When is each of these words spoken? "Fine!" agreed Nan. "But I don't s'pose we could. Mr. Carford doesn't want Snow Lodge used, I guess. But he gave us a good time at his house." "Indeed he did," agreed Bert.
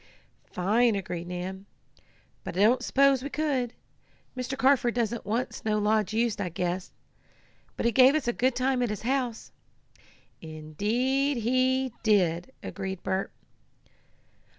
"Fine!" 0.51 0.95
agreed 0.95 1.27
Nan. 1.27 1.67
"But 2.43 2.57
I 2.57 2.61
don't 2.61 2.81
s'pose 2.81 3.21
we 3.21 3.29
could. 3.29 3.75
Mr. 4.35 4.57
Carford 4.57 4.95
doesn't 4.95 5.27
want 5.27 5.53
Snow 5.53 5.77
Lodge 5.77 6.11
used, 6.11 6.41
I 6.41 6.49
guess. 6.49 6.91
But 7.77 7.85
he 7.85 7.91
gave 7.91 8.15
us 8.15 8.27
a 8.27 8.33
good 8.33 8.55
time 8.55 8.81
at 8.81 8.89
his 8.89 9.03
house." 9.03 9.51
"Indeed 10.41 11.37
he 11.37 11.93
did," 12.01 12.51
agreed 12.63 13.03
Bert. 13.03 13.31